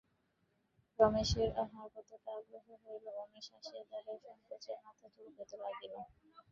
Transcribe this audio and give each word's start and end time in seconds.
রমেশের 0.99 1.49
আহার 1.63 1.87
কতকটা 1.95 2.31
অগ্রসর 2.33 2.77
হইলে, 2.85 3.09
উমেশ 3.21 3.47
আসিয়া 3.57 3.83
দাঁড়াইয়া 3.89 4.19
সসংকোচে 4.25 4.73
মাথা 4.85 5.07
চুলকাইতে 5.15 5.55
লাগিল। 5.63 5.93